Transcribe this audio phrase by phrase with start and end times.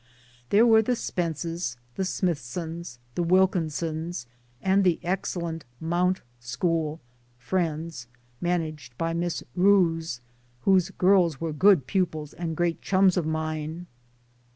[0.49, 4.25] There were the Spences, the Smithsons, the Wilkin sons,
[4.59, 6.21] and the excellent * Mount'
[6.53, 6.99] school('
[7.49, 8.07] Friends')
[8.51, 10.21] managed b> Miss Rous
[10.61, 13.85] whose girls were good pupils and great chums of mine.